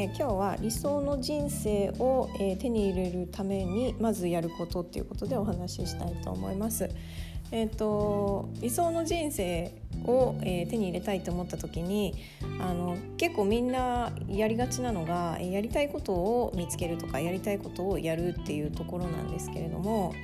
[0.00, 6.88] えー、今日は理想の人生を、えー、手に入れるためにまずやることっていうことでお話ししたいと思います。
[7.52, 9.72] えーと、理想の人生
[10.06, 12.14] を、えー、手に入れたいと思った時に
[12.60, 20.14] あの結構みんなやりがちなのがやりたいことを見つけるとかやりたいことをやるっていうところなんですけれども、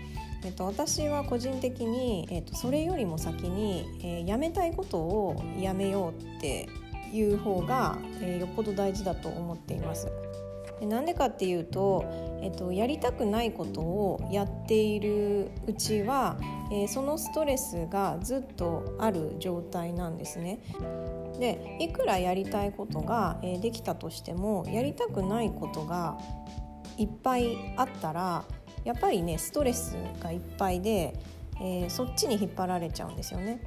[0.45, 6.69] えーと、私は個人的に、えーと、とそれよりも先に、えー、やめたいことをやめようって
[7.12, 10.09] いう方が、えー、よっぽど大事だと思っています。
[10.83, 12.05] なんでかっていうと、
[12.42, 16.37] えっと、やりたくないことをやっているうちは、
[16.70, 20.60] えー、そのストレスがずっとある状態なんですね。
[21.38, 26.18] でいくらやりたいことが、えー、できたとしてもやりたくないことが
[26.98, 28.45] いっぱいあったら
[28.84, 31.15] やっぱりねストレスがいっぱいで、
[31.60, 33.60] えー、そっちに引っ張られちゃうんですよね。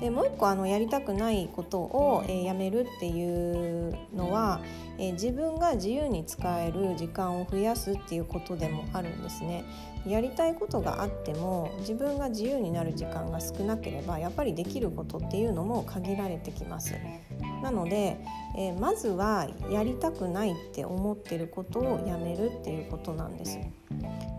[0.00, 4.60] でもう一個あのやりたくないことを、えー、やめるっていうのは、
[4.98, 9.64] えー、自分が自由に使える時間を増やすっていうことでもあるんですね。
[10.06, 16.94] やりたいことがあっても自分が自由になる時間が少なければやっぱりできることっていうのも限られてきます。
[17.64, 18.18] なので、
[18.58, 23.58] えー、まずはやりたくないって思ってることをやめるっていうことなんです。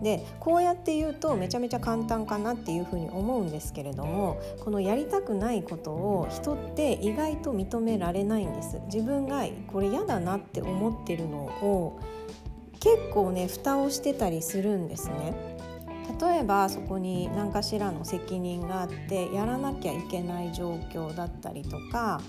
[0.00, 11.98] でこうやって言うとめちゃめちゃ簡単かなっていうふうに思うんですけれどもこのやりたくないことを人って意外と認められないんです自分がこれ嫌だなって思ってるのを
[12.74, 15.56] 結構ね蓋をしてたりするんですね
[16.20, 22.20] 例えばそこに何かしらの責任があってやらなきゃいけない状況だったりとか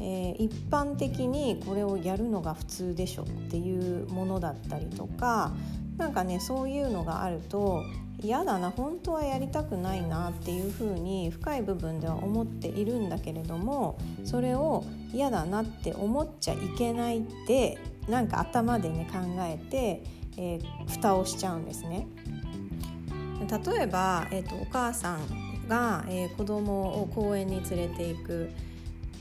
[0.00, 5.52] えー、一般的にこれをやるのが普通でしょっていうものだったりとか
[5.96, 7.82] なんかねそういうのがあると
[8.20, 20.02] 嫌だな本当はやりたくないなっていうふうに深い部分では思っているんだけれどもそれを嫌だなって思っちゃいけないってなんか頭でね考えて、
[20.36, 22.08] えー、蓋をしちゃうんですね。
[23.48, 28.50] 例えば、えーと、お母さんが、えー、子供を公園に連れていく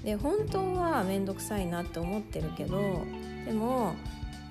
[0.04, 2.78] で本当は面倒くさいなって思ってるけど
[3.46, 3.96] でも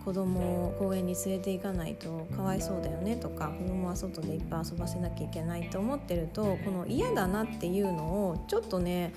[0.07, 9.13] 子供を公園に連れて行かないとかわいそうだよねとか子供は外でいっぱい遊ばせなきゃいけないと思ってるとこの嫌だなっていうのをちょっとね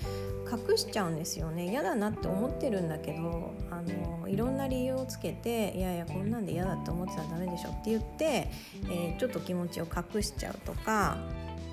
[0.50, 1.70] 隠しちゃうんですよね。
[1.70, 8.50] 嫌だなって思ってるんだけどあのいろんな理由をつけていやいやこんなんで嫌だって思ってたらダメでしょって言って、
[8.90, 11.18] えー、ちょっと気持ちを隠しちゃうとか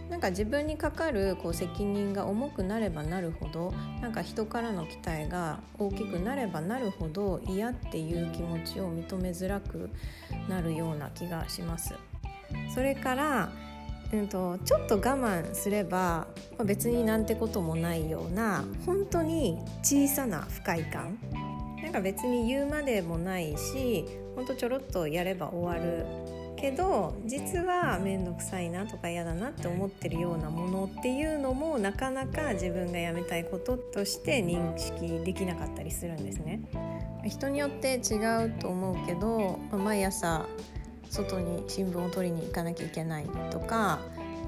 [0.09, 9.89] なんか自分にかかるこう責任が重くなればなるほどなんか人からの期待が大きくなればなるほど嫌っていう気持ちを認めづらく
[10.47, 11.93] なるような気がします。
[12.73, 13.51] それから
[14.13, 21.17] うんと、ちょっと我慢すれば、まあ、別になんてこともないような本当に小さな不快感
[21.83, 26.05] なんか別に言うまでもないしほんとちょろっとやれば終わる
[26.57, 36.61] けど実は面倒くさいなとか嫌だなって思ってるようなものっていうのもなかなか自分がやめたいこととして認識できなかったりするんですね。
[37.25, 40.45] 人によって違うと思うけど、毎朝
[41.09, 43.99] 外に新聞を取りに行かなきゃいけないとか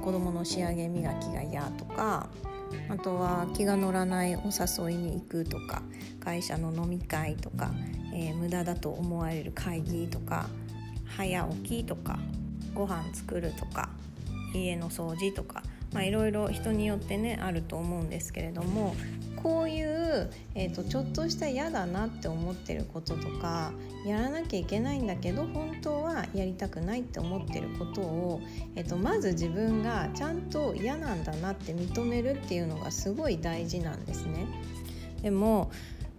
[0.03, 2.29] 子供の仕上げ磨きが嫌とか
[2.89, 5.81] あとは気が乗らないお誘いに行くとか
[6.19, 7.71] 会社の飲み会とか、
[8.13, 10.47] えー、無駄だと思われる会議とか
[11.17, 12.19] 早起きとか
[12.73, 13.89] ご飯作るとか
[14.53, 15.63] 家の掃除とか
[16.01, 18.95] いろいろ人によってねあると思うんですけれども
[19.35, 23.71] こういう、えーと、ちょっとした嫌だなって思ってることとか
[24.05, 28.41] やらなきゃいけないんだけど本当はやりたくないって思ってることを、
[28.75, 34.45] えーとまず自分がちゃんと嫌なんだなって認めるっていうのがすごい大事なんですね。
[35.21, 35.71] でも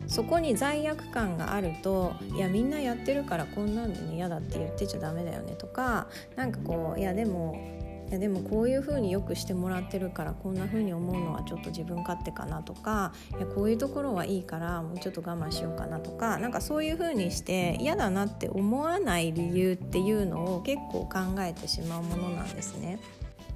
[0.06, 22.98] そこに罪悪感があるといやみんなやってるからこんなんでね嫌だって言ってちゃダメだよねとかなんかこういやでもいやでもこういう風によくしてもらってるからこんな風に思うのはちょっと自分勝手かなとかいやこういうところはいいからもうちょっと我慢しようかなとかなんかそういう風にして嫌だなって思わない理由っていうのを結構考えてしまうものなんですね。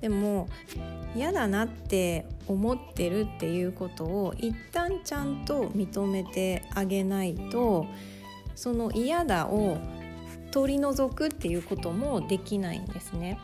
[0.04, 0.50] でも
[1.16, 7.86] 嫌だなって思ってるっていうことを一旦ちゃんと認めてあげないと
[8.54, 9.78] その嫌だを
[10.50, 13.38] 取り除くっていうこともできないんですね。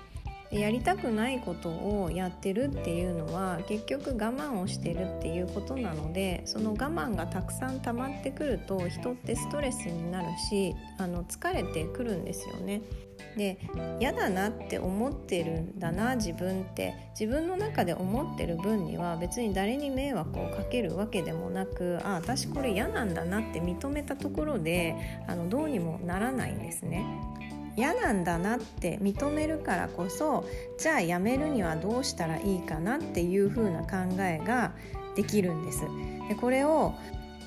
[0.51, 12.83] やりたくないことをやってるっていうのは結局我慢をしてるっていうことなのでその我慢がたくさん溜まってくると人ってストレスになるしあの疲れてくるんですよね。
[13.37, 13.59] で
[14.01, 24.97] 嫌だなって思ってるんだな自分って自分の中で思ってる分には別に誰に迷惑をかけるわけでもなくあ私これ嫌なんだなって認めたところで
[25.27, 27.05] あのどうにもならないんですね。
[27.77, 30.45] 嫌なんだなって認めるからこそ
[30.77, 34.73] じゃあやめるにはどうしたらいいかなっていう風な考えが
[35.15, 35.83] できるんです。
[36.29, 36.95] でこれを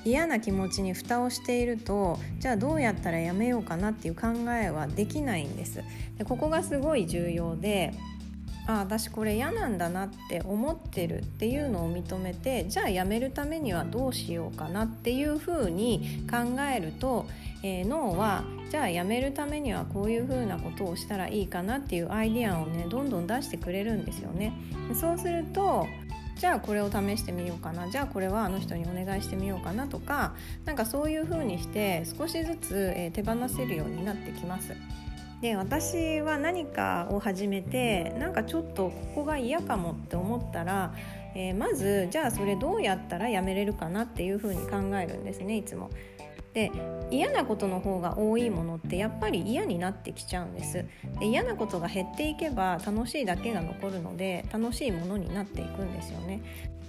[0.04, 5.82] 嫌な気持ちに蓋をしているとじゃあどうやったらやめようかなっていう考えはできないんです
[6.18, 7.94] でここがすごい重要で
[8.66, 17.26] あ私これ嫌なんだなって思ってるっていうのを認めてじゃあやめるためにはどうしようかなっていうふうに考えると、
[17.62, 24.52] えー、脳はじゃあやめるためにはこういうふうなことをしたらいいかなっていうアイデアをねどんどん出してくれるんですよね。
[24.98, 25.86] そうすると
[26.36, 30.34] じゃあこれを試してみようかなじゃあこれはあの人にお願いしてみようかなとか
[30.64, 34.74] なんかそういう風にして少しずつ、手放せるようになってきます。
[35.40, 40.94] で私は何かを始めてなんかちょっとここが嫌かもって思ったら、
[41.34, 45.90] えー、まずじゃあそれどうやったらやめれるかなっていう風に考えるんですねいつも。
[46.54, 46.70] で
[47.10, 50.84] 嫌なことの方が多いものってやっぱり嫌になってきちゃうんです。
[51.18, 56.40] で嫌なことが減っていけば楽しいだけが残るので楽しいものになっていくんですよね。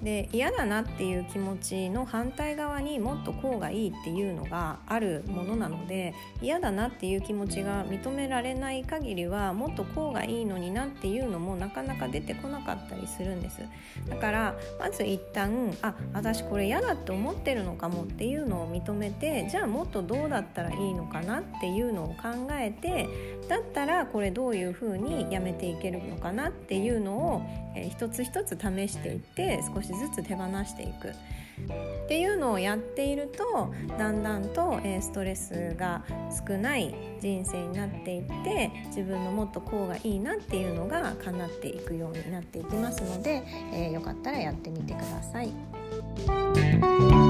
[0.04, 13.62] で嫌だなっていう気持ちの反対側にもっとこうがいいっていうのがあるものなので嫌だなっていう気持ちが認められない限りはもっとこうがいいのになっていうのもなかなか出てこなかったりするんです。
[14.10, 23.08] だからまず一旦あ私これ嫌だって思ってるのかもっていうのを認めてじゃあもっとどうだったらいいのかなっていうのを考えて
[23.48, 27.42] だったらこれどういうふうにやめていけるのかなっていうのを、
[27.76, 36.04] えー、一つ一つ試していって少ししずつ手放していくっていうのをやっているとだんだんと、え、ストレスが
[36.48, 43.44] 少ない人生になっていって自分のもっとこうがいいなっていうのが叶っていくようになっていきますので、
[43.74, 47.25] えー、よかったらやってみてください。